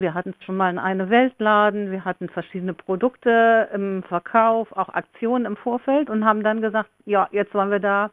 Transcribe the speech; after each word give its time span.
Wir 0.00 0.14
hatten 0.14 0.32
schon 0.46 0.56
mal 0.56 0.68
einen 0.68 0.78
eine 0.78 1.10
Weltladen, 1.10 1.90
wir 1.90 2.04
hatten 2.04 2.28
verschiedene 2.28 2.72
Produkte 2.72 3.68
im 3.74 4.04
Verkauf, 4.04 4.70
auch 4.76 4.90
Aktionen 4.90 5.44
im 5.44 5.56
Vorfeld 5.56 6.08
und 6.08 6.24
haben 6.24 6.44
dann 6.44 6.60
gesagt, 6.60 6.90
ja, 7.04 7.28
jetzt 7.32 7.52
wollen 7.52 7.72
wir 7.72 7.80
da 7.80 8.10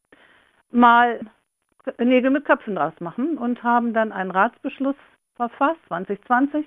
mal 0.71 1.19
Nägel 1.99 2.31
mit 2.31 2.45
Köpfen 2.45 2.73
draus 2.75 2.99
machen 2.99 3.37
und 3.37 3.61
haben 3.61 3.93
dann 3.93 4.11
einen 4.11 4.31
Ratsbeschluss 4.31 4.95
verfasst, 5.35 5.79
2020, 5.89 6.65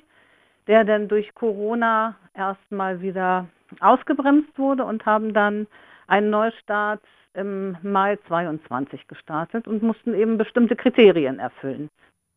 der 0.68 0.84
dann 0.84 1.08
durch 1.08 1.34
Corona 1.34 2.14
erstmal 2.34 3.00
wieder 3.00 3.48
ausgebremst 3.80 4.56
wurde 4.56 4.84
und 4.84 5.04
haben 5.04 5.34
dann 5.34 5.66
einen 6.06 6.30
Neustart 6.30 7.02
im 7.34 7.76
Mai 7.82 8.16
22 8.28 9.08
gestartet 9.08 9.66
und 9.66 9.82
mussten 9.82 10.14
eben 10.14 10.38
bestimmte 10.38 10.76
Kriterien 10.76 11.40
erfüllen, 11.40 11.88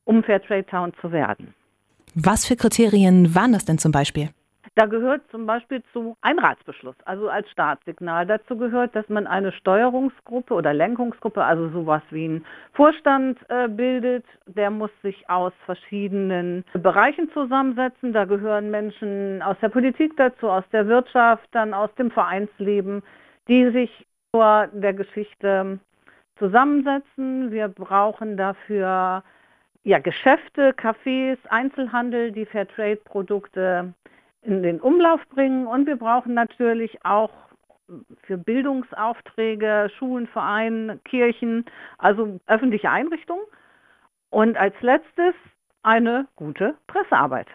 um 0.06 0.24
Fairtrade 0.24 0.66
Town 0.66 0.94
zu 1.00 1.12
werden. 1.12 1.54
Was 2.16 2.46
für 2.46 2.58
Kriterien 2.58 3.34
waren 3.36 3.54
das 3.54 3.64
denn 3.64 3.78
zum 3.78 3.92
Beispiel? 3.92 4.30
Da 4.76 4.86
gehört 4.86 5.22
zum 5.32 5.46
Beispiel 5.46 5.84
zu 5.92 6.16
ein 6.22 6.40
Ratsbeschluss, 6.40 6.96
also 7.04 7.30
als 7.30 7.50
Startsignal. 7.52 8.26
Dazu 8.26 8.56
gehört, 8.58 8.96
dass 8.96 9.08
man 9.10 9.28
eine 9.28 9.52
Steuerungsgruppe 9.52 10.54
oder 10.54 10.74
Lenkungsgruppe, 10.74 11.44
also 11.44 11.70
sowas 11.70 12.02
wie 12.10 12.28
ein 12.28 12.46
Vorstand 12.74 13.38
äh, 13.50 13.68
bildet. 13.68 14.26
Der 14.46 14.70
muss 14.70 14.92
sich 15.04 15.30
aus 15.30 15.52
verschiedenen 15.66 16.64
Bereichen 16.74 17.30
zusammensetzen. 17.34 18.14
Da 18.14 18.24
gehören 18.24 18.72
Menschen 18.72 19.42
aus 19.42 19.58
der 19.62 19.70
Politik 19.70 20.16
dazu, 20.16 20.50
aus 20.50 20.64
der 20.72 20.88
Wirtschaft, 20.88 21.48
dann 21.52 21.74
aus 21.74 21.94
dem 21.96 22.10
Vereinsleben, 22.12 23.04
die 23.50 23.72
sich 23.72 24.08
vor 24.34 24.68
der 24.68 24.94
Geschichte 24.94 25.80
zusammensetzen. 26.40 27.52
Wir 27.52 27.68
brauchen 27.68 28.38
dafür 28.38 29.24
ja, 29.84 30.00
Geschäfte, 30.00 30.72
Cafés, 30.74 31.38
Einzelhandel, 31.50 32.32
die 32.32 32.46
Fairtrade-Produkte 32.46 33.94
in 34.44 34.64
den 34.64 34.80
Umlauf 34.80 35.22
bringen. 35.30 35.68
Und 35.68 35.88
wir 35.88 35.96
brauchen 35.96 36.34
natürlich 36.34 37.04
auch 37.04 37.32
für 38.24 38.38
Bildungsaufträge 38.38 39.92
Schulen, 39.98 40.28
Vereine, 40.28 41.00
Kirchen, 41.04 41.66
also 41.98 42.40
öffentliche 42.48 42.90
Einrichtungen. 42.90 43.44
Und 44.30 44.58
als 44.58 44.76
letztes 44.82 45.34
eine 45.84 46.28
gute 46.36 46.76
Pressearbeit. 46.88 47.48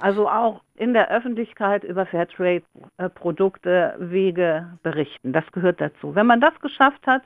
Also 0.00 0.28
auch 0.28 0.62
in 0.74 0.92
der 0.92 1.10
Öffentlichkeit 1.10 1.84
über 1.84 2.06
Fairtrade-Produkte, 2.06 3.94
Wege 3.98 4.78
berichten. 4.82 5.32
Das 5.32 5.44
gehört 5.52 5.80
dazu. 5.80 6.14
Wenn 6.14 6.26
man 6.26 6.40
das 6.40 6.58
geschafft 6.60 7.06
hat, 7.06 7.22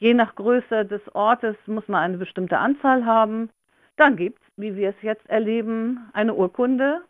je 0.00 0.14
nach 0.14 0.34
Größe 0.34 0.84
des 0.84 1.02
Ortes 1.14 1.56
muss 1.66 1.86
man 1.86 2.02
eine 2.02 2.18
bestimmte 2.18 2.58
Anzahl 2.58 3.06
haben. 3.06 3.50
Dann 3.96 4.16
gibt 4.16 4.40
es, 4.40 4.46
wie 4.56 4.74
wir 4.74 4.90
es 4.90 5.02
jetzt 5.02 5.28
erleben, 5.28 6.10
eine 6.12 6.34
Urkunde 6.34 7.02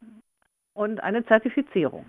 und 0.75 1.03
eine 1.03 1.25
Zertifizierung. 1.25 2.07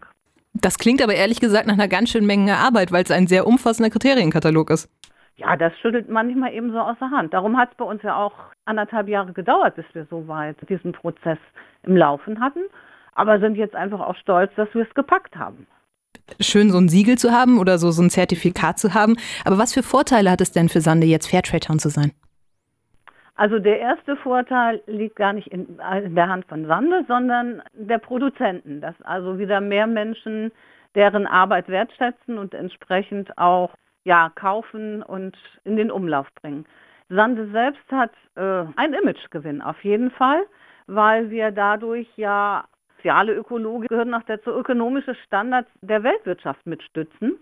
Das 0.54 0.78
klingt 0.78 1.02
aber 1.02 1.14
ehrlich 1.14 1.40
gesagt 1.40 1.68
nach 1.68 1.76
einer 1.76 1.88
ganz 1.88 2.10
schönen 2.10 2.28
Menge 2.28 2.58
Arbeit, 2.58 2.92
weil 2.92 3.04
es 3.04 3.12
ein 3.12 3.28
sehr 3.28 3.48
umfassender 3.48 3.90
Kriterienkatalog 3.90 4.70
ist. 4.70 4.90
Ja, 5.38 5.56
das 5.56 5.74
schüttelt 5.80 6.10
manchmal 6.10 6.54
eben 6.54 6.72
so 6.72 6.80
aus 6.80 6.98
der 7.00 7.10
Hand. 7.10 7.34
Darum 7.34 7.58
hat 7.58 7.72
es 7.72 7.78
bei 7.78 7.86
uns 7.86 8.04
ja 8.04 8.16
auch 8.16 8.34
anderthalb 8.66 9.08
Jahre 9.08 9.34
gedauert, 9.34 9.76
bis 9.76 9.86
wir 9.94 10.06
so 10.10 10.28
weit 10.28 10.58
diesen 10.70 10.92
Prozess 10.92 11.40
im 11.84 11.96
Laufen 11.96 12.40
hatten. 12.42 12.64
Aber 13.14 13.40
sind 13.40 13.56
jetzt 13.56 13.76
einfach 13.76 14.02
auch 14.02 14.16
stolz, 14.16 14.52
dass 14.56 14.74
wir 14.74 14.84
es 14.84 14.94
gepackt 14.94 15.36
haben. 15.36 15.68
Schön, 16.42 16.72
so 16.72 16.78
ein 16.78 16.90
Siegel 16.90 17.18
zu 17.18 17.32
haben 17.32 17.60
oder 17.60 17.78
so, 17.78 17.92
so 17.92 18.02
ein 18.02 18.10
Zertifikat 18.10 18.80
zu 18.80 18.94
haben. 18.94 19.16
Aber 19.46 19.58
was 19.58 19.74
für 19.74 19.84
Vorteile 19.84 20.32
hat 20.32 20.42
es 20.42 20.52
denn 20.52 20.70
für 20.70 20.82
Sande, 20.82 21.08
jetzt 21.08 21.30
Fairtrade 21.30 21.66
Town 21.66 21.80
zu 21.80 21.90
sein? 21.90 22.12
Also 23.36 23.60
der 23.60 23.80
erste 23.80 24.16
Vorteil 24.18 24.82
liegt 24.86 25.16
gar 25.16 25.34
nicht 25.34 25.48
in, 25.48 25.78
der 25.78 26.30
Hand 26.30 26.46
von 26.46 26.68
Sande, 26.68 27.06
sondern 27.08 27.62
der 27.74 27.98
Produzenten, 27.98 28.82
dass 28.82 29.00
also 29.02 29.40
wieder 29.40 29.62
mehr 29.62 29.88
Menschen 29.88 30.52
deren 30.96 31.26
Arbeit 31.26 31.68
wertschätzen 31.68 32.38
und 32.38 32.54
entsprechend 32.54 33.38
auch 33.38 33.72
ja, 34.04 34.32
kaufen 34.36 35.02
und 35.04 35.38
in 35.64 35.76
den 35.76 35.92
Umlauf 35.92 36.28
bringen. 36.42 36.66
Sande 37.10 37.50
selbst 37.52 37.92
hat 37.92 38.12
äh, 38.36 38.66
einen 38.76 38.94
Imagegewinn 38.94 39.62
auf 39.62 39.84
jeden 39.84 40.12
Fall, 40.12 40.44
weil 40.88 41.30
wir 41.30 41.52
dadurch 41.52 42.08
ja 42.16 42.66
soziale 43.02 43.34
Ökologie 43.34 43.88
gehören 43.88 44.12
noch 44.12 44.24
dazu, 44.24 44.52
ökonomische 44.52 45.16
Standards 45.26 45.70
der 45.82 46.04
Weltwirtschaft 46.04 46.66
mitstützen. 46.68 47.38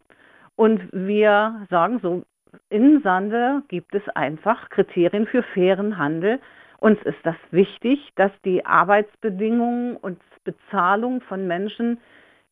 Und 0.55 0.81
wir 0.91 1.67
sagen 1.69 1.99
so, 2.01 2.23
in 2.69 3.01
Sande 3.01 3.61
gibt 3.67 3.93
es 3.93 4.07
einfach 4.15 4.69
Kriterien 4.69 5.27
für 5.27 5.43
fairen 5.43 5.97
Handel. 5.97 6.39
Uns 6.79 7.01
ist 7.03 7.17
das 7.23 7.35
wichtig, 7.51 7.99
dass 8.15 8.31
die 8.45 8.65
Arbeitsbedingungen 8.65 9.97
und 9.97 10.19
Bezahlung 10.45 11.21
von 11.21 11.45
Menschen, 11.45 11.99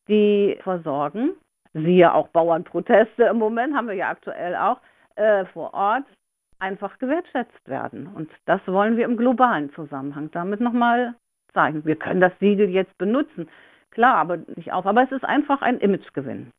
die 0.08 0.58
versorgen, 0.62 1.30
siehe 1.72 2.12
auch 2.12 2.28
Bauernproteste 2.28 3.24
im 3.24 3.38
Moment, 3.38 3.74
haben 3.74 3.88
wir 3.88 3.94
ja 3.94 4.10
aktuell 4.10 4.54
auch, 4.54 4.80
äh, 5.16 5.46
vor 5.46 5.72
Ort, 5.72 6.04
einfach 6.58 6.98
gewertschätzt 6.98 7.66
werden. 7.66 8.06
Und 8.06 8.30
das 8.44 8.60
wollen 8.66 8.96
wir 8.96 9.06
im 9.06 9.16
globalen 9.16 9.72
Zusammenhang 9.72 10.30
damit 10.30 10.60
nochmal 10.60 11.14
zeigen. 11.58 11.84
Wir 11.84 11.96
können 11.96 12.20
das 12.20 12.32
Siegel 12.38 12.68
jetzt 12.68 12.96
benutzen, 12.98 13.48
klar, 13.90 14.14
aber 14.16 14.38
nicht 14.54 14.72
auf. 14.72 14.86
Aber 14.86 15.02
es 15.02 15.10
ist 15.10 15.24
einfach 15.24 15.60
ein 15.60 15.78
Imagegewinn. 15.78 16.52